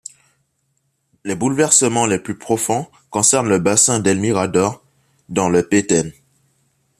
[1.25, 4.83] Les bouleversements les plus profonds concernent le bassin d'El Mirador
[5.29, 6.11] dans le Petén.